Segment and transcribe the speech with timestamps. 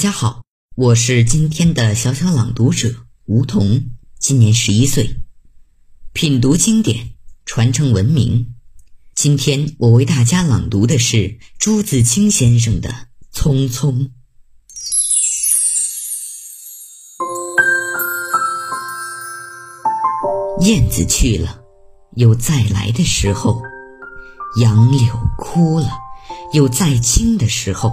[0.00, 0.44] 家好，
[0.76, 5.16] 我是今天的小小朗读者吴桐，今年十一岁，
[6.14, 7.10] 品读经典，
[7.44, 8.54] 传承文明。
[9.14, 12.88] 今天我为大家朗读的是朱自清先生的
[13.38, 14.08] 《匆匆》。
[20.62, 21.60] 燕子去了，
[22.16, 23.60] 有再来的时候；
[24.62, 25.90] 杨柳枯了，
[26.54, 27.92] 有再青的时候。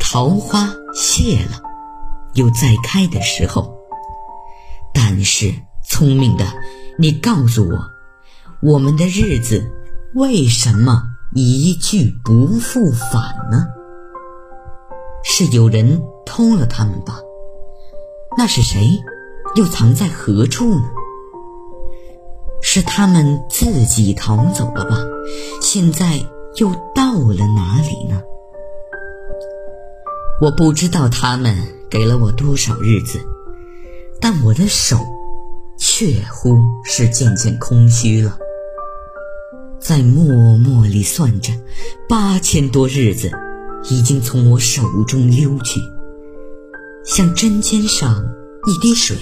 [0.00, 1.62] 桃花谢了，
[2.34, 3.78] 有再开的时候。
[4.92, 5.54] 但是，
[5.88, 6.44] 聪明的
[6.98, 7.78] 你告诉我，
[8.60, 9.70] 我们的日子
[10.14, 13.22] 为什么一去不复返
[13.52, 13.68] 呢？
[15.22, 17.20] 是有人偷了他们吧？
[18.36, 18.98] 那是谁？
[19.54, 20.82] 又藏在何处呢？
[22.62, 24.96] 是他们自己逃走了吧？
[25.62, 26.20] 现在
[26.56, 28.20] 又到了哪里呢？
[30.40, 31.54] 我不知道他们
[31.90, 33.20] 给了我多少日子，
[34.18, 34.96] 但我的手
[35.78, 38.38] 确乎是渐渐空虚了。
[39.78, 41.52] 在默默里算着，
[42.08, 43.30] 八千多日子
[43.90, 45.78] 已经从我手中溜去，
[47.04, 48.24] 像针尖上
[48.66, 49.18] 一滴水，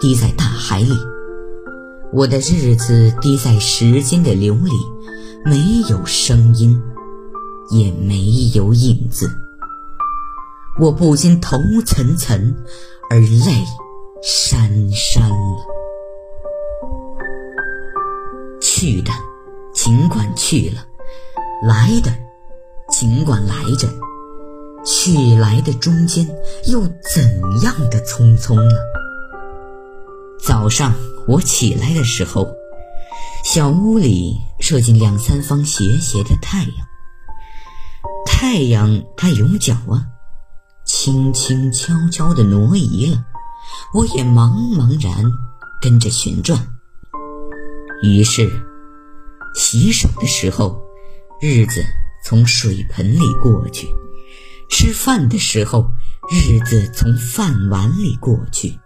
[0.00, 0.96] 滴在大海里。
[2.14, 4.72] 我的日子滴在时间的流里，
[5.44, 6.80] 没有声音，
[7.70, 9.30] 也没有影子。
[10.80, 12.54] 我不禁头涔涔，
[13.10, 13.66] 而泪
[14.22, 15.66] 潸潸了。
[18.62, 19.12] 去的
[19.74, 20.86] 尽管去了，
[21.62, 22.10] 来的
[22.88, 23.88] 尽管来着，
[24.82, 26.26] 去来的中间
[26.64, 27.22] 又怎
[27.62, 28.76] 样的匆匆呢？
[30.42, 30.94] 早上
[31.28, 32.48] 我起来的时候，
[33.44, 36.86] 小屋里射进两三方斜斜的太阳。
[38.24, 40.06] 太阳它有脚啊。
[40.92, 43.24] 轻轻悄悄地挪移了，
[43.94, 45.24] 我也茫茫然
[45.80, 46.66] 跟着旋转。
[48.02, 48.50] 于是，
[49.54, 50.82] 洗手的时候，
[51.40, 51.80] 日子
[52.24, 53.86] 从水盆里过去；
[54.68, 55.92] 吃饭的时候，
[56.28, 58.76] 日子从饭碗里过去；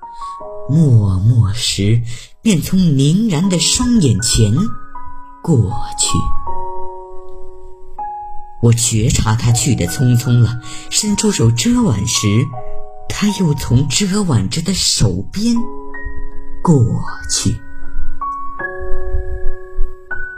[0.68, 2.02] 默默时，
[2.42, 4.54] 便从凝然的双眼前
[5.42, 6.43] 过去。
[8.64, 10.58] 我觉察他去的匆匆了，
[10.88, 12.26] 伸出手遮挽时，
[13.10, 15.54] 他又从遮挽着的手边
[16.62, 16.82] 过
[17.30, 17.54] 去。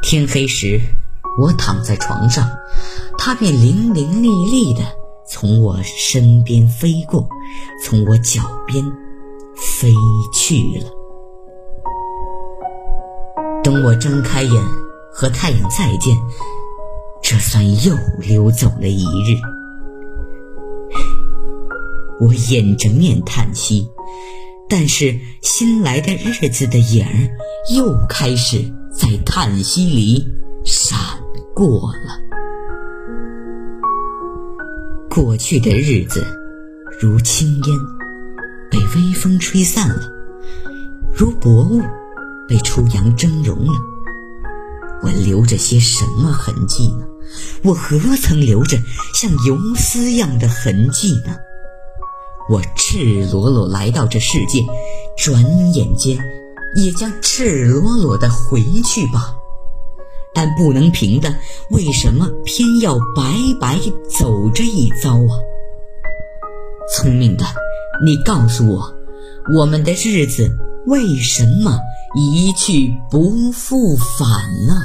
[0.02, 0.80] 天黑时，
[1.38, 2.50] 我躺在床上，
[3.16, 4.82] 他便伶伶俐俐的
[5.30, 7.28] 从我身边飞过，
[7.84, 8.84] 从我脚边
[9.54, 9.94] 飞
[10.34, 10.90] 去了。
[13.62, 14.64] 等我睁开眼，
[15.12, 16.16] 和太阳再见。
[17.28, 19.36] 这算又溜走了一日，
[22.20, 23.88] 我掩着面叹息，
[24.68, 27.28] 但是新来的日子的影儿
[27.74, 30.24] 又开始在叹息里
[30.64, 30.96] 闪
[31.52, 32.20] 过了。
[35.10, 36.24] 过去的日子
[37.00, 37.78] 如轻烟，
[38.70, 40.00] 被微风吹散了；
[41.12, 41.82] 如薄雾，
[42.46, 43.72] 被初阳蒸融了。
[45.02, 47.04] 我留着些什么痕迹呢？
[47.62, 48.78] 我何曾留着
[49.14, 51.36] 像游丝样的痕迹呢？
[52.48, 54.60] 我赤裸裸来到这世界，
[55.16, 55.42] 转
[55.74, 56.16] 眼间
[56.76, 59.34] 也将赤裸裸的回去吧。
[60.32, 61.34] 但不能平的，
[61.70, 63.80] 为什么偏要白白
[64.18, 65.34] 走这一遭啊？
[66.94, 67.44] 聪明的，
[68.04, 68.94] 你告诉我，
[69.56, 70.48] 我们的日子
[70.86, 71.76] 为什么
[72.14, 74.28] 一去不复返
[74.68, 74.78] 呢？